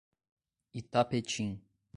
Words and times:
Itapetim 0.79 1.47